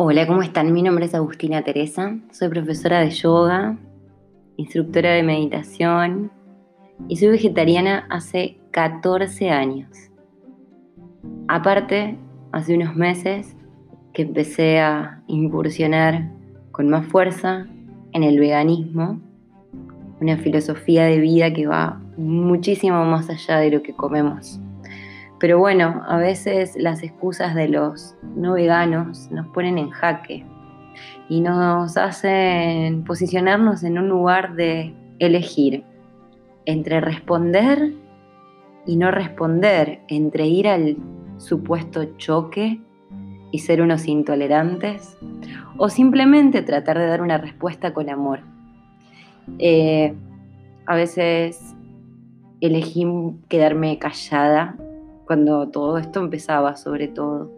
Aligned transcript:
Hola, 0.00 0.28
¿cómo 0.28 0.42
están? 0.42 0.72
Mi 0.72 0.80
nombre 0.80 1.06
es 1.06 1.14
Agustina 1.16 1.64
Teresa, 1.64 2.16
soy 2.30 2.50
profesora 2.50 3.00
de 3.00 3.10
yoga, 3.10 3.76
instructora 4.56 5.10
de 5.10 5.24
meditación 5.24 6.30
y 7.08 7.16
soy 7.16 7.30
vegetariana 7.30 8.06
hace 8.08 8.58
14 8.70 9.50
años. 9.50 9.88
Aparte, 11.48 12.16
hace 12.52 12.76
unos 12.76 12.94
meses 12.94 13.56
que 14.12 14.22
empecé 14.22 14.78
a 14.78 15.20
incursionar 15.26 16.30
con 16.70 16.88
más 16.88 17.04
fuerza 17.08 17.66
en 18.12 18.22
el 18.22 18.38
veganismo, 18.38 19.20
una 20.20 20.36
filosofía 20.36 21.06
de 21.06 21.18
vida 21.18 21.52
que 21.52 21.66
va 21.66 22.00
muchísimo 22.16 23.04
más 23.04 23.28
allá 23.30 23.56
de 23.56 23.72
lo 23.72 23.82
que 23.82 23.94
comemos. 23.94 24.60
Pero 25.38 25.58
bueno, 25.58 26.02
a 26.08 26.16
veces 26.16 26.74
las 26.76 27.02
excusas 27.02 27.54
de 27.54 27.68
los 27.68 28.16
no 28.34 28.54
veganos 28.54 29.30
nos 29.30 29.46
ponen 29.48 29.78
en 29.78 29.90
jaque 29.90 30.44
y 31.28 31.40
nos 31.40 31.96
hacen 31.96 33.04
posicionarnos 33.04 33.84
en 33.84 33.98
un 33.98 34.08
lugar 34.08 34.54
de 34.54 34.94
elegir 35.20 35.84
entre 36.66 37.00
responder 37.00 37.92
y 38.84 38.96
no 38.96 39.10
responder, 39.10 40.00
entre 40.08 40.46
ir 40.46 40.66
al 40.66 40.96
supuesto 41.36 42.16
choque 42.16 42.80
y 43.52 43.60
ser 43.60 43.80
unos 43.80 44.06
intolerantes, 44.08 45.16
o 45.76 45.88
simplemente 45.88 46.62
tratar 46.62 46.98
de 46.98 47.06
dar 47.06 47.22
una 47.22 47.38
respuesta 47.38 47.94
con 47.94 48.10
amor. 48.10 48.40
Eh, 49.58 50.14
a 50.86 50.96
veces 50.96 51.74
elegí 52.60 53.06
quedarme 53.48 53.98
callada 53.98 54.76
cuando 55.28 55.68
todo 55.68 55.98
esto 55.98 56.20
empezaba 56.20 56.74
sobre 56.74 57.06
todo. 57.06 57.52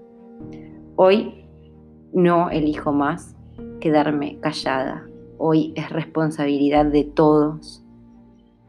Hoy 0.97 1.47
no 2.13 2.51
elijo 2.51 2.93
más 2.93 3.37
quedarme 3.81 4.39
callada. 4.41 5.07
Hoy 5.39 5.73
es 5.77 5.89
responsabilidad 5.89 6.85
de 6.87 7.05
todos 7.05 7.85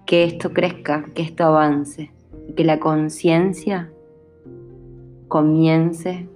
que 0.05 0.23
esto 0.23 0.53
crezca, 0.53 1.05
que 1.15 1.23
esto 1.23 1.45
avance 1.45 2.13
que 2.55 2.63
la 2.63 2.79
conciencia 2.79 3.91
comience 5.27 6.29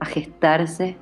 a 0.00 0.06
gestarse 0.06 0.96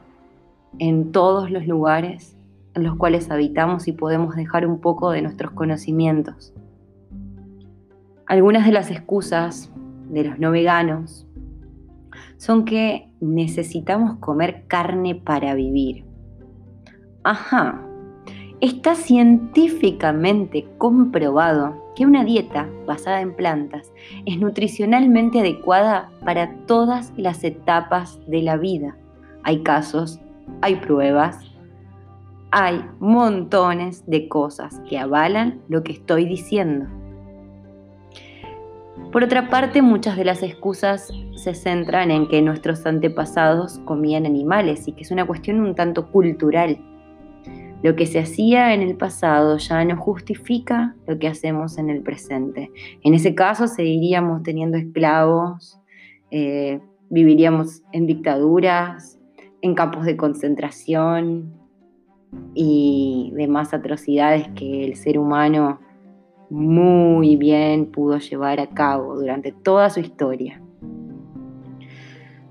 en 0.78 1.12
todos 1.12 1.52
los 1.52 1.66
lugares 1.66 2.36
en 2.74 2.82
los 2.82 2.96
cuales 2.96 3.30
habitamos 3.30 3.86
y 3.86 3.92
podemos 3.92 4.34
dejar 4.34 4.66
un 4.66 4.80
poco 4.80 5.10
de 5.12 5.22
nuestros 5.22 5.52
conocimientos. 5.52 6.52
Algunas 8.26 8.66
de 8.66 8.72
las 8.72 8.90
excusas 8.90 9.70
de 10.10 10.24
los 10.24 10.38
no 10.38 10.50
veganos 10.50 11.26
son 12.36 12.64
que 12.64 13.10
necesitamos 13.20 14.18
comer 14.18 14.64
carne 14.66 15.14
para 15.14 15.54
vivir. 15.54 16.04
Ajá, 17.24 17.82
está 18.60 18.94
científicamente 18.94 20.66
comprobado 20.78 21.74
que 21.96 22.04
una 22.04 22.24
dieta 22.24 22.68
basada 22.86 23.20
en 23.20 23.34
plantas 23.34 23.90
es 24.26 24.38
nutricionalmente 24.38 25.40
adecuada 25.40 26.10
para 26.24 26.54
todas 26.66 27.12
las 27.16 27.42
etapas 27.42 28.20
de 28.26 28.42
la 28.42 28.56
vida. 28.56 28.96
Hay 29.42 29.62
casos, 29.62 30.20
hay 30.60 30.76
pruebas, 30.76 31.38
hay 32.50 32.84
montones 33.00 34.04
de 34.06 34.28
cosas 34.28 34.80
que 34.88 34.98
avalan 34.98 35.62
lo 35.68 35.82
que 35.82 35.92
estoy 35.92 36.26
diciendo. 36.26 36.86
Por 39.12 39.24
otra 39.24 39.48
parte, 39.48 39.82
muchas 39.82 40.16
de 40.16 40.24
las 40.24 40.42
excusas 40.42 41.12
se 41.36 41.54
centran 41.54 42.10
en 42.10 42.28
que 42.28 42.42
nuestros 42.42 42.84
antepasados 42.86 43.78
comían 43.84 44.26
animales 44.26 44.88
y 44.88 44.92
que 44.92 45.02
es 45.02 45.10
una 45.10 45.26
cuestión 45.26 45.60
un 45.60 45.74
tanto 45.74 46.10
cultural. 46.10 46.78
Lo 47.82 47.94
que 47.94 48.06
se 48.06 48.18
hacía 48.18 48.74
en 48.74 48.82
el 48.82 48.96
pasado 48.96 49.58
ya 49.58 49.84
no 49.84 49.96
justifica 49.96 50.96
lo 51.06 51.18
que 51.18 51.28
hacemos 51.28 51.78
en 51.78 51.90
el 51.90 52.02
presente. 52.02 52.70
En 53.02 53.14
ese 53.14 53.34
caso 53.34 53.68
seguiríamos 53.68 54.42
teniendo 54.42 54.76
esclavos, 54.76 55.78
eh, 56.30 56.80
viviríamos 57.10 57.82
en 57.92 58.06
dictaduras, 58.06 59.18
en 59.62 59.74
campos 59.74 60.04
de 60.04 60.16
concentración 60.16 61.54
y 62.54 63.32
demás 63.34 63.72
atrocidades 63.72 64.48
que 64.48 64.84
el 64.84 64.96
ser 64.96 65.18
humano 65.18 65.80
muy 66.50 67.36
bien 67.36 67.86
pudo 67.86 68.18
llevar 68.18 68.60
a 68.60 68.68
cabo 68.68 69.14
durante 69.16 69.52
toda 69.52 69.90
su 69.90 70.00
historia. 70.00 70.60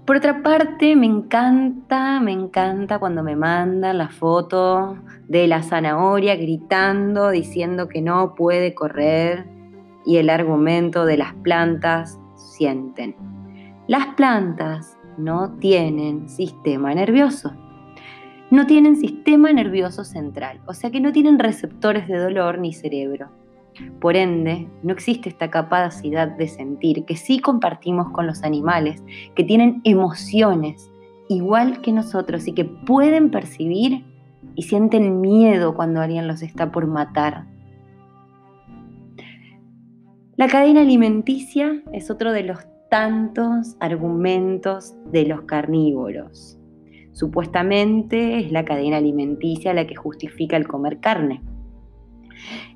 Por 0.05 0.17
otra 0.17 0.43
parte, 0.43 0.95
me 0.95 1.07
encanta, 1.07 2.19
me 2.19 2.31
encanta 2.31 2.99
cuando 2.99 3.23
me 3.23 3.35
mandan 3.35 3.97
la 3.97 4.09
foto 4.09 4.97
de 5.27 5.47
la 5.47 5.63
zanahoria 5.63 6.35
gritando, 6.35 7.31
diciendo 7.31 7.89
que 7.89 8.03
no 8.03 8.35
puede 8.35 8.75
correr 8.75 9.47
y 10.05 10.17
el 10.17 10.29
argumento 10.29 11.05
de 11.05 11.17
las 11.17 11.33
plantas 11.33 12.19
sienten. 12.35 13.15
Las 13.87 14.13
plantas 14.15 14.95
no 15.17 15.57
tienen 15.57 16.29
sistema 16.29 16.93
nervioso. 16.93 17.53
No 18.51 18.67
tienen 18.67 18.97
sistema 18.97 19.51
nervioso 19.53 20.03
central, 20.03 20.61
o 20.67 20.73
sea 20.75 20.91
que 20.91 21.01
no 21.01 21.11
tienen 21.11 21.39
receptores 21.39 22.07
de 22.07 22.19
dolor 22.19 22.59
ni 22.59 22.73
cerebro. 22.73 23.44
Por 23.99 24.15
ende, 24.15 24.69
no 24.83 24.93
existe 24.93 25.29
esta 25.29 25.49
capacidad 25.49 26.27
de 26.27 26.47
sentir 26.47 27.05
que 27.05 27.15
sí 27.15 27.39
compartimos 27.39 28.09
con 28.11 28.27
los 28.27 28.43
animales, 28.43 29.03
que 29.35 29.43
tienen 29.43 29.81
emociones 29.83 30.91
igual 31.27 31.81
que 31.81 31.91
nosotros 31.91 32.47
y 32.47 32.53
que 32.53 32.65
pueden 32.65 33.31
percibir 33.31 34.05
y 34.55 34.63
sienten 34.63 35.21
miedo 35.21 35.75
cuando 35.75 36.01
alguien 36.01 36.27
los 36.27 36.41
está 36.41 36.71
por 36.71 36.87
matar. 36.87 37.45
La 40.37 40.47
cadena 40.47 40.81
alimenticia 40.81 41.81
es 41.93 42.11
otro 42.11 42.31
de 42.31 42.43
los 42.43 42.59
tantos 42.89 43.77
argumentos 43.79 44.93
de 45.11 45.25
los 45.25 45.43
carnívoros. 45.43 46.57
Supuestamente 47.13 48.39
es 48.39 48.51
la 48.51 48.65
cadena 48.65 48.97
alimenticia 48.97 49.73
la 49.73 49.87
que 49.87 49.95
justifica 49.95 50.57
el 50.57 50.67
comer 50.67 50.99
carne. 50.99 51.41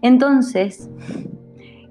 Entonces, 0.02 0.90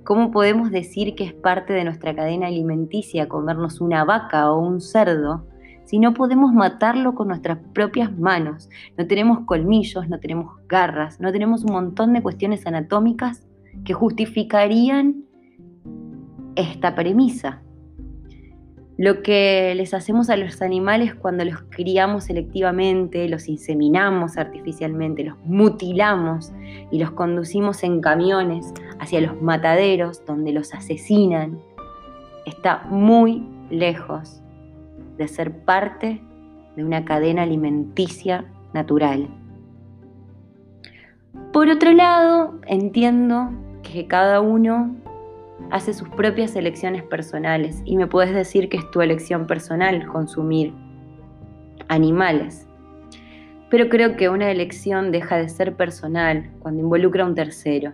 ¿cómo 0.04 0.30
podemos 0.30 0.70
decir 0.70 1.14
que 1.14 1.24
es 1.24 1.32
parte 1.32 1.72
de 1.72 1.84
nuestra 1.84 2.14
cadena 2.14 2.46
alimenticia 2.46 3.28
comernos 3.28 3.80
una 3.80 4.04
vaca 4.04 4.50
o 4.50 4.60
un 4.60 4.80
cerdo 4.80 5.46
si 5.84 5.98
no 5.98 6.12
podemos 6.12 6.52
matarlo 6.52 7.14
con 7.14 7.28
nuestras 7.28 7.58
propias 7.72 8.16
manos? 8.18 8.68
No 8.96 9.06
tenemos 9.06 9.40
colmillos, 9.46 10.08
no 10.08 10.18
tenemos 10.18 10.56
garras, 10.68 11.20
no 11.20 11.32
tenemos 11.32 11.64
un 11.64 11.72
montón 11.72 12.12
de 12.12 12.22
cuestiones 12.22 12.66
anatómicas 12.66 13.46
que 13.84 13.94
justificarían 13.94 15.24
esta 16.56 16.94
premisa 16.94 17.62
lo 18.98 19.22
que 19.22 19.74
les 19.76 19.94
hacemos 19.94 20.28
a 20.28 20.36
los 20.36 20.60
animales 20.60 21.14
cuando 21.14 21.44
los 21.44 21.62
criamos 21.70 22.24
selectivamente, 22.24 23.28
los 23.28 23.48
inseminamos 23.48 24.36
artificialmente, 24.36 25.22
los 25.22 25.38
mutilamos 25.44 26.52
y 26.90 26.98
los 26.98 27.12
conducimos 27.12 27.84
en 27.84 28.00
camiones 28.00 28.74
hacia 28.98 29.20
los 29.20 29.40
mataderos 29.40 30.24
donde 30.26 30.52
los 30.52 30.74
asesinan, 30.74 31.60
está 32.44 32.82
muy 32.90 33.46
lejos 33.70 34.42
de 35.16 35.28
ser 35.28 35.64
parte 35.64 36.20
de 36.74 36.84
una 36.84 37.04
cadena 37.04 37.44
alimenticia 37.44 38.46
natural. 38.72 39.28
Por 41.52 41.68
otro 41.68 41.92
lado, 41.92 42.58
entiendo 42.66 43.50
que 43.84 44.08
cada 44.08 44.40
uno 44.40 44.96
hace 45.70 45.92
sus 45.92 46.08
propias 46.08 46.56
elecciones 46.56 47.02
personales 47.02 47.82
y 47.84 47.96
me 47.96 48.06
puedes 48.06 48.34
decir 48.34 48.68
que 48.68 48.78
es 48.78 48.90
tu 48.90 49.00
elección 49.00 49.46
personal 49.46 50.06
consumir 50.06 50.72
animales. 51.88 52.66
Pero 53.70 53.88
creo 53.88 54.16
que 54.16 54.28
una 54.28 54.50
elección 54.50 55.12
deja 55.12 55.36
de 55.36 55.48
ser 55.48 55.76
personal 55.76 56.50
cuando 56.60 56.82
involucra 56.82 57.24
a 57.24 57.26
un 57.26 57.34
tercero. 57.34 57.92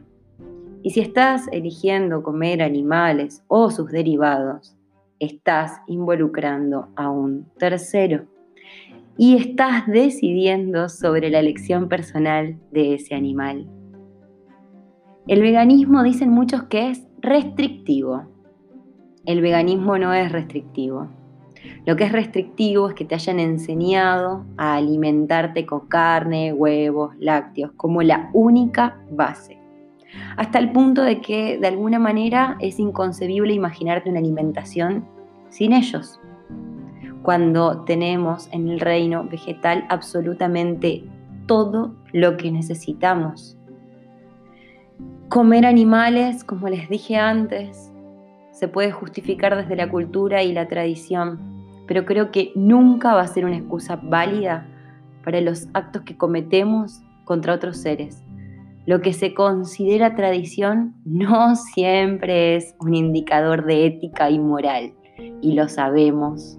Y 0.83 0.91
si 0.91 1.01
estás 1.01 1.49
eligiendo 1.51 2.23
comer 2.23 2.63
animales 2.63 3.43
o 3.49 3.71
sus 3.71 3.91
derivados, 3.91 4.77
estás 5.19 5.81
involucrando 5.87 6.89
a 6.97 7.11
un 7.11 7.47
tercero 7.59 8.27
y 9.17 9.37
estás 9.37 9.87
decidiendo 9.87 10.89
sobre 10.89 11.31
la 11.31 11.41
elección 11.41 11.89
personal 11.89 12.59
de 12.73 12.95
ese 12.95 13.15
animal. 13.15 13.69
El 15.27 15.41
veganismo 15.41 16.03
dicen 16.03 16.31
muchos 16.31 16.65
que 16.65 16.91
es 16.91 17.07
restrictivo. 17.25 18.23
El 19.25 19.41
veganismo 19.41 19.99
no 19.99 20.13
es 20.13 20.31
restrictivo. 20.31 21.09
Lo 21.87 21.97
que 21.97 22.05
es 22.05 22.13
restrictivo 22.13 22.89
es 22.89 22.95
que 22.95 23.05
te 23.05 23.15
hayan 23.15 23.41
enseñado 23.41 24.45
a 24.57 24.77
alimentarte 24.77 25.65
con 25.65 25.89
carne, 25.89 26.53
huevos, 26.53 27.15
lácteos 27.19 27.73
como 27.77 28.03
la 28.03 28.31
única 28.35 28.99
base. 29.11 29.59
Hasta 30.37 30.59
el 30.59 30.73
punto 30.73 31.03
de 31.03 31.21
que 31.21 31.59
de 31.59 31.67
alguna 31.67 31.99
manera 31.99 32.57
es 32.61 32.79
inconcebible 32.79 33.55
imaginarte 33.55 34.11
una 34.11 34.21
alimentación 34.21 35.07
sin 35.49 35.73
ellos. 35.73 36.21
cuando 37.23 37.85
tenemos 37.85 38.51
en 38.53 38.69
el 38.69 38.81
reino 38.81 39.25
vegetal 39.25 39.87
absolutamente 39.89 41.03
todo 41.47 41.95
lo 42.13 42.37
que 42.37 42.53
necesitamos. 42.53 43.57
Comer 45.29 45.67
animales, 45.67 46.45
como 46.45 46.69
les 46.69 46.89
dije 46.89 47.17
antes, 47.17 47.91
se 48.53 48.69
puede 48.69 48.93
justificar 48.93 49.57
desde 49.57 49.75
la 49.75 49.91
cultura 49.91 50.43
y 50.43 50.53
la 50.53 50.69
tradición, 50.69 51.41
pero 51.89 52.05
creo 52.05 52.31
que 52.31 52.53
nunca 52.55 53.15
va 53.15 53.23
a 53.23 53.27
ser 53.27 53.45
una 53.45 53.57
excusa 53.57 53.97
válida 53.97 54.67
para 55.25 55.41
los 55.41 55.67
actos 55.73 56.03
que 56.03 56.17
cometemos 56.17 57.01
contra 57.25 57.55
otros 57.55 57.79
seres. 57.79 58.23
Lo 58.87 59.01
que 59.01 59.13
se 59.13 59.35
considera 59.35 60.15
tradición 60.15 60.95
no 61.05 61.57
siempre 61.57 62.57
es 62.57 62.77
un 62.79 62.95
indicador 62.95 63.65
de 63.65 63.87
ética 63.87 64.31
y 64.31 64.39
moral, 64.39 64.93
y 65.41 65.55
lo 65.55 65.69
sabemos 65.69 66.59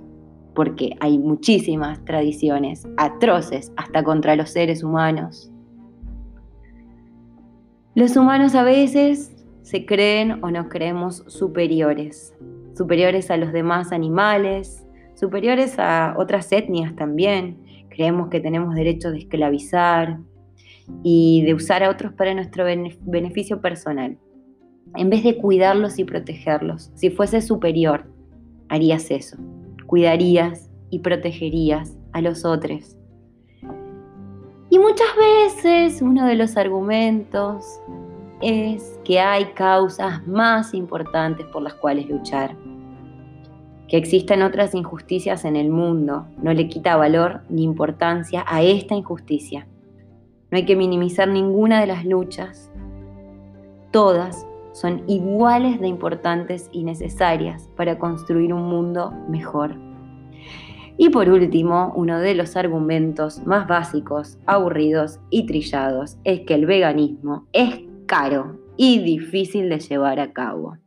porque 0.55 0.95
hay 1.01 1.19
muchísimas 1.19 2.03
tradiciones 2.03 2.87
atroces 2.97 3.71
hasta 3.77 4.03
contra 4.03 4.35
los 4.35 4.49
seres 4.49 4.83
humanos. 4.83 5.51
Los 7.95 8.15
humanos 8.17 8.55
a 8.55 8.63
veces 8.63 9.33
se 9.61 9.85
creen 9.85 10.43
o 10.43 10.51
nos 10.51 10.67
creemos 10.67 11.23
superiores, 11.27 12.35
superiores 12.77 13.31
a 13.31 13.37
los 13.37 13.51
demás 13.51 13.91
animales, 13.91 14.85
superiores 15.15 15.79
a 15.79 16.13
otras 16.17 16.51
etnias 16.51 16.95
también. 16.95 17.57
Creemos 17.89 18.29
que 18.29 18.41
tenemos 18.41 18.75
derecho 18.75 19.11
de 19.11 19.19
esclavizar 19.19 20.19
y 21.03 21.43
de 21.45 21.53
usar 21.53 21.83
a 21.83 21.89
otros 21.89 22.13
para 22.13 22.33
nuestro 22.33 22.65
beneficio 22.65 23.61
personal. 23.61 24.17
En 24.95 25.09
vez 25.09 25.23
de 25.23 25.37
cuidarlos 25.37 25.97
y 25.97 26.03
protegerlos, 26.03 26.91
si 26.93 27.09
fuese 27.09 27.41
superior, 27.41 28.05
harías 28.69 29.09
eso 29.09 29.37
cuidarías 29.85 30.69
y 30.89 30.99
protegerías 30.99 31.97
a 32.13 32.21
los 32.21 32.45
otros. 32.45 32.97
Muchas 34.87 35.15
veces 35.17 35.99
uno 36.03 36.27
de 36.27 36.35
los 36.35 36.57
argumentos 36.57 37.81
es 38.39 38.99
que 39.03 39.19
hay 39.19 39.45
causas 39.55 40.25
más 40.27 40.75
importantes 40.75 41.47
por 41.47 41.63
las 41.63 41.73
cuales 41.73 42.07
luchar. 42.07 42.55
Que 43.87 43.97
existan 43.97 44.43
otras 44.43 44.75
injusticias 44.75 45.43
en 45.43 45.55
el 45.55 45.69
mundo 45.69 46.27
no 46.37 46.53
le 46.53 46.69
quita 46.69 46.97
valor 46.97 47.41
ni 47.49 47.63
importancia 47.63 48.45
a 48.47 48.61
esta 48.61 48.93
injusticia. 48.93 49.67
No 50.51 50.57
hay 50.57 50.65
que 50.65 50.75
minimizar 50.75 51.27
ninguna 51.29 51.81
de 51.81 51.87
las 51.87 52.05
luchas. 52.05 52.69
Todas 53.89 54.45
son 54.73 55.01
iguales 55.07 55.81
de 55.81 55.87
importantes 55.87 56.69
y 56.71 56.83
necesarias 56.83 57.71
para 57.75 57.97
construir 57.97 58.53
un 58.53 58.69
mundo 58.69 59.11
mejor. 59.29 59.94
Y 60.97 61.09
por 61.09 61.29
último, 61.29 61.91
uno 61.95 62.19
de 62.19 62.35
los 62.35 62.55
argumentos 62.55 63.45
más 63.45 63.67
básicos, 63.67 64.37
aburridos 64.45 65.19
y 65.29 65.45
trillados 65.45 66.17
es 66.23 66.41
que 66.41 66.53
el 66.53 66.65
veganismo 66.65 67.47
es 67.51 67.81
caro 68.05 68.59
y 68.77 68.99
difícil 68.99 69.69
de 69.69 69.79
llevar 69.79 70.19
a 70.19 70.31
cabo. 70.31 70.77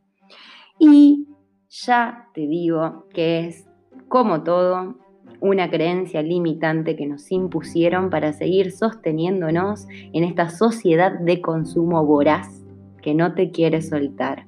Y 0.79 1.27
ya 1.69 2.27
te 2.33 2.41
digo 2.41 3.05
que 3.13 3.47
es, 3.47 3.67
como 4.07 4.43
todo, 4.43 4.97
una 5.41 5.69
creencia 5.69 6.21
limitante 6.21 6.95
que 6.95 7.05
nos 7.05 7.31
impusieron 7.31 8.09
para 8.09 8.33
seguir 8.33 8.71
sosteniéndonos 8.71 9.87
en 9.89 10.23
esta 10.23 10.49
sociedad 10.49 11.19
de 11.19 11.39
consumo 11.39 12.03
voraz 12.05 12.65
que 13.01 13.13
no 13.13 13.35
te 13.35 13.51
quiere 13.51 13.81
soltar. 13.81 14.47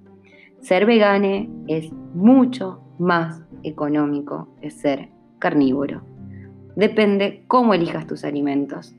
Ser 0.60 0.86
vegane 0.86 1.50
es 1.68 1.92
mucho 2.13 2.81
más 3.00 3.44
económico 3.63 4.50
que 4.62 4.69
ser 4.69 5.10
carnívoro. 5.41 6.01
Depende 6.77 7.43
cómo 7.47 7.73
elijas 7.73 8.07
tus 8.07 8.23
alimentos 8.23 8.95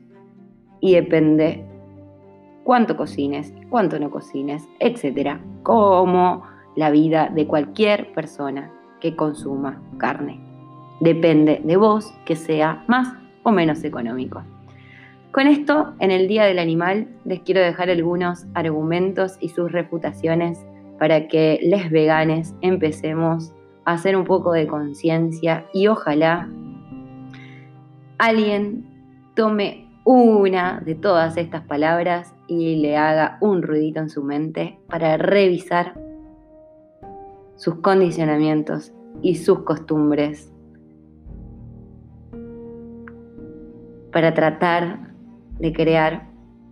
y 0.79 0.93
depende 0.93 1.65
cuánto 2.63 2.95
cocines, 2.95 3.51
cuánto 3.69 3.97
no 3.97 4.11
cocines, 4.11 4.67
etcétera, 4.79 5.39
como 5.63 6.43
la 6.75 6.91
vida 6.91 7.31
de 7.33 7.47
cualquier 7.47 8.13
persona 8.13 8.71
que 9.01 9.15
consuma 9.15 9.81
carne. 9.97 10.39
Depende 10.99 11.61
de 11.63 11.77
vos 11.77 12.13
que 12.25 12.35
sea 12.35 12.83
más 12.87 13.13
o 13.43 13.51
menos 13.51 13.83
económico. 13.83 14.43
Con 15.31 15.47
esto, 15.47 15.95
en 15.99 16.11
el 16.11 16.27
Día 16.27 16.43
del 16.43 16.59
Animal, 16.59 17.07
les 17.25 17.39
quiero 17.41 17.61
dejar 17.61 17.89
algunos 17.89 18.45
argumentos 18.53 19.37
y 19.39 19.49
sus 19.49 19.71
refutaciones 19.71 20.63
para 20.99 21.27
que 21.27 21.59
les 21.63 21.89
veganes 21.89 22.53
empecemos 22.61 23.51
hacer 23.85 24.15
un 24.15 24.25
poco 24.25 24.51
de 24.53 24.67
conciencia 24.67 25.65
y 25.73 25.87
ojalá 25.87 26.49
alguien 28.17 28.85
tome 29.35 29.89
una 30.05 30.81
de 30.85 30.95
todas 30.95 31.37
estas 31.37 31.63
palabras 31.63 32.33
y 32.47 32.77
le 32.77 32.97
haga 32.97 33.37
un 33.41 33.61
ruidito 33.61 33.99
en 33.99 34.09
su 34.09 34.23
mente 34.23 34.79
para 34.87 35.17
revisar 35.17 35.93
sus 37.55 37.75
condicionamientos 37.75 38.93
y 39.21 39.35
sus 39.35 39.59
costumbres. 39.59 40.51
Para 44.11 44.33
tratar 44.33 45.13
de 45.59 45.73
crear 45.73 46.29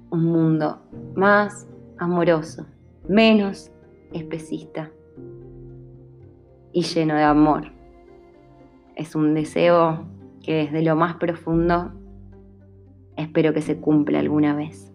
un 0.10 0.25
mundo 0.25 0.81
más 1.16 1.68
amoroso, 1.98 2.66
menos 3.07 3.72
especista 4.12 4.92
y 6.73 6.83
lleno 6.83 7.15
de 7.15 7.23
amor. 7.23 7.71
Es 8.95 9.15
un 9.15 9.33
deseo 9.33 10.06
que 10.44 10.65
desde 10.65 10.81
lo 10.81 10.95
más 10.95 11.15
profundo 11.15 11.91
espero 13.15 13.53
que 13.53 13.62
se 13.62 13.77
cumpla 13.79 14.19
alguna 14.19 14.56
vez. 14.56 14.91